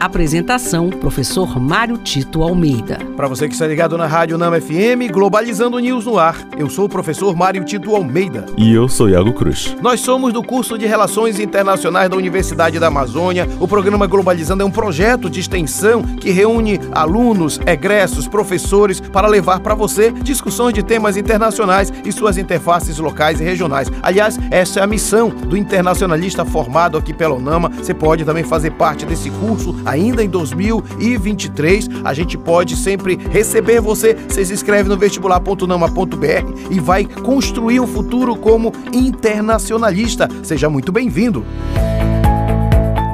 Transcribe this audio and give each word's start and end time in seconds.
Apresentação: 0.00 0.88
Professor 0.88 1.60
Mário 1.60 1.98
Tito 1.98 2.42
Almeida. 2.42 2.98
Para 3.18 3.28
você 3.28 3.46
que 3.46 3.52
está 3.52 3.66
ligado 3.66 3.98
na 3.98 4.06
Rádio 4.06 4.38
Nama 4.38 4.58
FM, 4.58 5.12
Globalizando 5.12 5.78
News 5.78 6.06
no 6.06 6.18
ar. 6.18 6.38
Eu 6.56 6.70
sou 6.70 6.86
o 6.86 6.88
professor 6.88 7.36
Mário 7.36 7.62
Tito 7.64 7.94
Almeida. 7.94 8.46
E 8.56 8.72
eu 8.72 8.88
sou 8.88 9.10
Iago 9.10 9.34
Cruz. 9.34 9.76
Nós 9.82 10.00
somos 10.00 10.32
do 10.32 10.42
curso 10.42 10.78
de 10.78 10.86
Relações 10.86 11.38
Internacionais 11.38 12.08
da 12.08 12.16
Universidade 12.16 12.78
da 12.78 12.86
Amazônia. 12.86 13.46
O 13.60 13.68
programa 13.68 14.06
Globalizando 14.06 14.62
é 14.62 14.66
um 14.66 14.70
projeto 14.70 15.28
de 15.28 15.38
extensão 15.38 16.02
que 16.02 16.30
reúne 16.30 16.80
alunos, 16.92 17.60
egressos, 17.66 18.26
professores 18.26 19.00
para 19.00 19.28
levar 19.28 19.60
para 19.60 19.74
você 19.74 20.10
discussões 20.10 20.72
de 20.72 20.82
temas 20.82 21.18
internacionais 21.18 21.92
e 22.06 22.10
suas 22.10 22.38
interfaces 22.38 22.98
locais 22.98 23.38
e 23.38 23.44
regionais. 23.44 23.92
Aliás, 24.02 24.38
essa 24.50 24.80
é 24.80 24.82
a 24.82 24.86
missão 24.86 25.28
do 25.28 25.58
internacionalista 25.58 26.42
formado 26.42 26.96
aqui 26.96 27.12
pela 27.12 27.34
UNAMA. 27.34 27.68
Você 27.68 27.92
pode 27.92 28.24
também 28.24 28.44
fazer 28.44 28.70
parte 28.70 29.04
desse 29.04 29.28
curso 29.28 29.76
ainda 29.90 30.22
em 30.22 30.28
2023. 30.28 31.88
A 32.04 32.14
gente 32.14 32.38
pode 32.38 32.76
sempre 32.76 33.16
receber 33.30 33.80
você. 33.80 34.14
Você 34.14 34.44
se 34.44 34.52
inscreve 34.52 34.88
no 34.88 34.96
vestibular.nama.br 34.96 36.70
e 36.70 36.78
vai 36.78 37.04
construir 37.04 37.80
um 37.80 37.86
futuro 37.86 38.36
como 38.36 38.72
internacionalista. 38.92 40.28
Seja 40.42 40.70
muito 40.70 40.92
bem-vindo. 40.92 41.44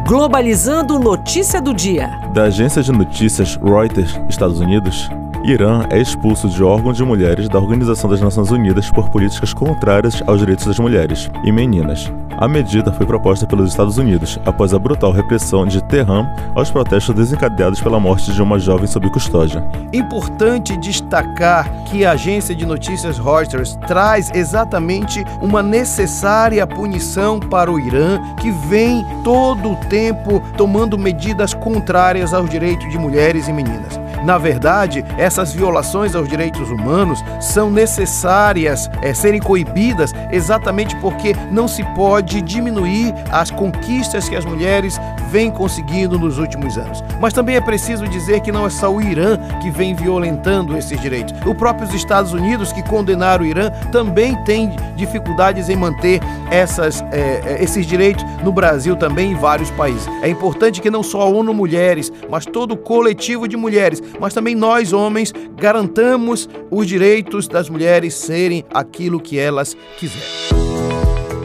Globalizando 0.07 0.99
notícia 0.99 1.61
do 1.61 1.75
dia. 1.75 2.09
Da 2.33 2.45
agência 2.45 2.83
de 2.83 2.93
notícias 2.93 3.57
Reuters, 3.57 4.21
Estados 4.29 4.61
Unidos, 4.61 5.09
Irã 5.47 5.87
é 5.91 6.01
expulso 6.01 6.49
de 6.49 6.61
órgão 6.61 6.93
de 6.93 7.05
mulheres 7.05 7.49
da 7.49 7.61
Organização 7.61 8.11
das 8.11 8.21
Nações 8.21 8.51
Unidas 8.51 8.91
por 8.91 9.09
políticas 9.11 9.55
contrárias 9.55 10.21
aos 10.27 10.41
direitos 10.41 10.67
das 10.67 10.77
mulheres 10.81 11.31
e 11.45 11.53
meninas. 11.53 12.13
A 12.37 12.49
medida 12.49 12.93
foi 12.93 13.07
proposta 13.07 13.47
pelos 13.47 13.71
Estados 13.71 13.97
Unidos 13.97 14.41
após 14.45 14.75
a 14.75 14.79
brutal 14.79 15.13
repressão 15.13 15.65
de 15.65 15.81
Teherã 15.85 16.29
aos 16.53 16.69
protestos 16.73 17.15
desencadeados 17.15 17.81
pela 17.81 18.01
morte 18.01 18.33
de 18.33 18.43
uma 18.43 18.59
jovem 18.59 18.89
sob 18.89 19.09
custódia. 19.09 19.65
Importante 19.93 20.77
destacar 20.79 21.71
que 21.85 22.05
a 22.05 22.11
agência 22.11 22.53
de 22.53 22.67
notícias 22.67 23.17
Reuters 23.17 23.79
traz 23.87 24.33
exatamente 24.35 25.25
uma 25.41 25.63
necessária 25.63 26.67
punição 26.67 27.39
para 27.39 27.71
o 27.71 27.79
Irã, 27.79 28.21
que 28.41 28.51
vem 28.51 29.07
todo 29.23 29.71
o 29.71 29.77
tempo 29.89 30.43
tomando 30.57 30.99
medidas 30.99 31.55
contrárias 31.55 32.35
aos 32.35 32.51
direitos 32.51 32.91
de 32.91 32.99
mulheres 32.99 33.47
e 33.47 33.53
meninas. 33.53 34.06
Na 34.27 34.39
verdade, 34.39 35.05
essas 35.17 35.53
violações 35.53 36.17
aos 36.17 36.29
direitos 36.29 36.69
humanos 36.69 37.25
são 37.41 37.71
necessárias 37.71 38.91
é, 39.01 39.15
serem 39.15 39.41
coibidas 39.41 40.13
exatamente 40.33 40.97
porque 40.97 41.33
não 41.53 41.69
se 41.69 41.85
pode 41.95 42.43
diminuir 42.43 43.15
as 43.31 43.53
conquistas 43.53 44.29
que 44.29 44.35
as 44.35 44.45
mulheres 44.45 44.99
vêm 45.31 45.51
conseguindo 45.51 46.19
nos 46.19 46.39
últimos 46.39 46.79
anos. 46.79 47.03
Mas 47.21 47.33
também 47.33 47.57
é 47.57 47.61
preciso 47.61 48.07
dizer 48.09 48.41
que 48.41 48.51
não 48.51 48.67
é 48.67 48.71
só 48.71 48.93
o 48.93 49.01
Irã 49.01 49.39
que 49.61 49.71
vem 49.71 49.95
violentando 49.95 50.77
esses 50.77 51.01
direitos. 51.01 51.35
Os 51.47 51.55
próprios 51.57 51.93
Estados 51.95 52.33
Unidos, 52.33 52.73
que 52.73 52.83
condenaram 52.83 53.45
o 53.45 53.47
Irã, 53.47 53.71
também 53.93 54.35
têm 54.45 54.75
dificuldades 54.97 55.69
em 55.69 55.77
manter 55.77 56.21
essas, 56.51 57.03
é, 57.13 57.63
esses 57.63 57.87
direitos 57.87 58.25
no 58.43 58.53
Brasil 58.53 58.97
também 58.97 59.33
em 59.33 59.35
vários 59.35 59.71
países. 59.71 60.07
É 60.23 60.29
importante 60.29 60.81
que 60.81 60.91
não 60.91 61.03
só 61.03 61.23
a 61.23 61.25
ONU 61.27 61.53
Mulheres, 61.53 62.13
mas 62.29 62.45
todo 62.45 62.73
o 62.73 62.77
coletivo 62.77 63.49
de 63.49 63.57
mulheres 63.57 64.03
mas 64.21 64.35
também 64.35 64.55
nós, 64.55 64.93
homens, 64.93 65.33
garantamos 65.57 66.49
os 66.71 66.87
direitos 66.87 67.49
das 67.49 67.69
mulheres 67.69 68.15
serem 68.15 68.65
aquilo 68.73 69.21
que 69.21 69.39
elas 69.39 69.77
quiserem. 69.99 70.76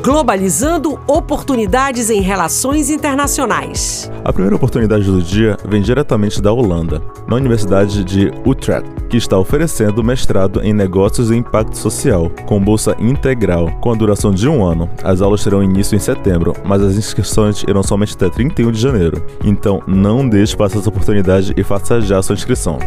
Globalizando 0.04 1.00
oportunidades 1.08 2.10
em 2.10 2.22
relações 2.22 2.90
internacionais. 2.90 4.12
A 4.26 4.34
primeira 4.34 4.56
oportunidade 4.56 5.06
do 5.06 5.22
dia 5.22 5.56
vem 5.64 5.80
diretamente 5.80 6.42
da 6.42 6.52
Holanda, 6.52 7.04
na 7.28 7.36
Universidade 7.36 8.04
de 8.04 8.32
Utrecht, 8.44 8.90
que 9.08 9.18
está 9.18 9.38
oferecendo 9.38 10.04
mestrado 10.04 10.60
em 10.64 10.74
negócios 10.74 11.30
e 11.30 11.36
impacto 11.36 11.78
social, 11.78 12.32
com 12.48 12.60
bolsa 12.60 12.96
integral, 13.00 13.70
com 13.80 13.92
a 13.92 13.96
duração 13.96 14.32
de 14.32 14.50
um 14.50 14.66
ano. 14.66 14.90
As 15.04 15.22
aulas 15.22 15.44
terão 15.44 15.62
início 15.62 15.96
em 15.96 16.00
setembro, 16.00 16.56
mas 16.66 16.82
as 16.82 16.96
inscrições 16.96 17.62
irão 17.68 17.84
somente 17.84 18.16
até 18.16 18.28
31 18.28 18.72
de 18.72 18.82
janeiro. 18.82 19.24
Então, 19.44 19.84
não 19.86 20.28
deixe 20.28 20.58
passar 20.58 20.80
essa 20.80 20.90
oportunidade 20.90 21.54
e 21.56 21.64
faça 21.64 22.02
já 22.02 22.24
sua 22.24 22.34
inscrição. 22.34 22.80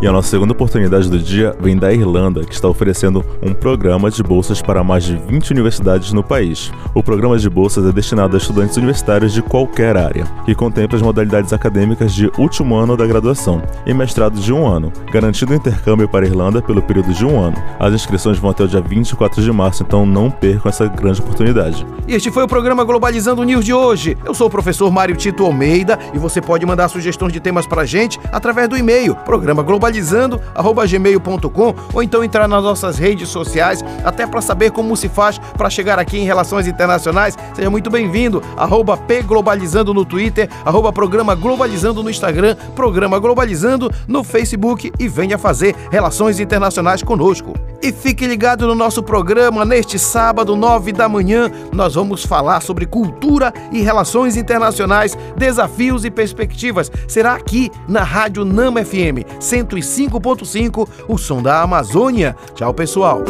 E 0.00 0.06
a 0.06 0.12
nossa 0.12 0.28
segunda 0.28 0.52
oportunidade 0.52 1.10
do 1.10 1.18
dia 1.18 1.56
vem 1.58 1.76
da 1.76 1.92
Irlanda, 1.92 2.44
que 2.44 2.54
está 2.54 2.68
oferecendo 2.68 3.24
um 3.42 3.52
programa 3.52 4.08
de 4.08 4.22
bolsas 4.22 4.62
para 4.62 4.84
mais 4.84 5.02
de 5.02 5.16
20 5.16 5.50
universidades 5.50 6.12
no 6.12 6.22
país. 6.22 6.70
O 6.94 7.02
programa 7.02 7.36
de 7.36 7.50
bolsas 7.50 7.84
é 7.84 7.90
destinado 7.90 8.36
a 8.36 8.38
estudantes 8.38 8.76
universitários 8.76 9.32
de 9.32 9.42
qualquer 9.42 9.96
área, 9.96 10.24
e 10.46 10.54
contempla 10.54 10.96
as 10.96 11.02
modalidades 11.02 11.52
acadêmicas 11.52 12.14
de 12.14 12.30
último 12.38 12.76
ano 12.76 12.96
da 12.96 13.04
graduação 13.08 13.60
e 13.84 13.92
mestrado 13.92 14.38
de 14.38 14.52
um 14.52 14.68
ano, 14.68 14.92
garantindo 15.10 15.52
intercâmbio 15.52 16.08
para 16.08 16.24
a 16.24 16.28
Irlanda 16.28 16.62
pelo 16.62 16.80
período 16.80 17.12
de 17.12 17.26
um 17.26 17.40
ano. 17.40 17.56
As 17.80 17.92
inscrições 17.92 18.38
vão 18.38 18.50
até 18.50 18.62
o 18.62 18.68
dia 18.68 18.80
24 18.80 19.42
de 19.42 19.50
março, 19.50 19.82
então 19.82 20.06
não 20.06 20.30
percam 20.30 20.68
essa 20.68 20.86
grande 20.86 21.20
oportunidade. 21.20 21.84
E 22.06 22.14
este 22.14 22.30
foi 22.30 22.44
o 22.44 22.48
programa 22.48 22.84
Globalizando 22.84 23.42
News 23.42 23.64
de 23.64 23.74
hoje. 23.74 24.16
Eu 24.24 24.32
sou 24.32 24.46
o 24.46 24.50
professor 24.50 24.92
Mário 24.92 25.16
Tito 25.16 25.44
Almeida 25.44 25.98
e 26.14 26.18
você 26.18 26.40
pode 26.40 26.64
mandar 26.64 26.86
sugestões 26.86 27.32
de 27.32 27.40
temas 27.40 27.66
para 27.66 27.82
a 27.82 27.84
gente 27.84 28.20
através 28.30 28.68
do 28.68 28.76
e-mail 28.76 29.16
programa 29.16 29.60
global 29.60 29.87
globalizando@gmail.com 29.88 31.74
ou 31.92 32.02
então 32.02 32.22
entrar 32.22 32.46
nas 32.46 32.62
nossas 32.62 32.98
redes 32.98 33.28
sociais 33.28 33.84
até 34.04 34.26
para 34.26 34.40
saber 34.40 34.70
como 34.70 34.96
se 34.96 35.08
faz 35.08 35.38
para 35.38 35.70
chegar 35.70 35.98
aqui 35.98 36.18
em 36.18 36.24
relações 36.24 36.66
internacionais. 36.66 37.36
Seja 37.54 37.70
muito 37.70 37.90
bem-vindo. 37.90 38.42
Arroba 38.56 38.96
pglobalizando 38.96 39.94
no 39.94 40.04
Twitter, 40.04 40.48
arroba 40.64 40.92
programa 40.92 41.34
globalizando 41.34 42.02
no 42.02 42.10
Instagram, 42.10 42.56
programa 42.74 43.18
globalizando 43.18 43.90
no 44.06 44.22
Facebook 44.22 44.92
e 44.98 45.08
venha 45.08 45.38
fazer 45.38 45.74
relações 45.90 46.40
internacionais 46.40 47.02
conosco. 47.02 47.67
E 47.80 47.92
fique 47.92 48.26
ligado 48.26 48.66
no 48.66 48.74
nosso 48.74 49.02
programa 49.02 49.64
neste 49.64 49.98
sábado, 49.98 50.56
9 50.56 50.92
da 50.92 51.08
manhã. 51.08 51.50
Nós 51.72 51.94
vamos 51.94 52.24
falar 52.24 52.60
sobre 52.60 52.86
cultura 52.86 53.52
e 53.70 53.80
relações 53.80 54.36
internacionais, 54.36 55.16
desafios 55.36 56.04
e 56.04 56.10
perspectivas. 56.10 56.90
Será 57.06 57.34
aqui 57.34 57.70
na 57.88 58.02
Rádio 58.02 58.44
Nama 58.44 58.84
FM 58.84 59.22
105.5, 59.40 60.88
o 61.06 61.16
som 61.16 61.40
da 61.40 61.62
Amazônia. 61.62 62.34
Tchau, 62.54 62.74
pessoal. 62.74 63.22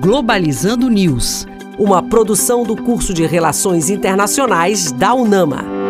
Globalizando 0.00 0.88
News, 0.88 1.46
uma 1.78 2.02
produção 2.02 2.62
do 2.62 2.76
curso 2.76 3.12
de 3.12 3.26
Relações 3.26 3.90
Internacionais 3.90 4.90
da 4.90 5.12
UNAMA. 5.12 5.85